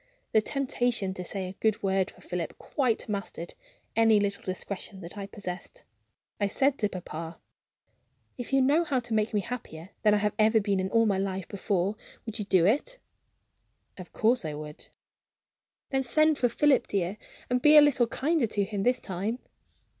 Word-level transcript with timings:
The 0.31 0.41
temptation 0.41 1.13
to 1.13 1.23
say 1.23 1.47
a 1.47 1.53
good 1.59 1.83
word 1.83 2.09
for 2.09 2.21
Philip 2.21 2.57
quite 2.57 3.07
mastered 3.07 3.53
any 3.95 4.19
little 4.19 4.41
discretion 4.41 4.99
that 5.01 5.15
I 5.15 5.27
possessed. 5.27 5.83
I 6.39 6.47
said 6.47 6.79
to 6.79 6.89
papa: 6.89 7.39
"If 8.35 8.51
you 8.51 8.63
knew 8.63 8.83
how 8.83 8.97
to 8.97 9.13
make 9.13 9.31
me 9.31 9.41
happier 9.41 9.91
than 10.01 10.15
I 10.15 10.17
have 10.17 10.33
ever 10.39 10.59
been 10.59 10.79
in 10.79 10.89
all 10.89 11.05
my 11.05 11.19
life 11.19 11.47
before, 11.47 11.97
would 12.25 12.39
you 12.39 12.45
do 12.45 12.65
it?" 12.65 12.97
"Of 13.95 14.11
course 14.11 14.43
I 14.43 14.55
would." 14.55 14.87
"Then 15.91 16.01
send 16.01 16.39
for 16.39 16.49
Philip, 16.49 16.87
dear, 16.87 17.19
and 17.47 17.61
be 17.61 17.77
a 17.77 17.81
little 17.83 18.07
kinder 18.07 18.47
to 18.47 18.63
him, 18.63 18.81
this 18.81 18.97
time." 18.97 19.37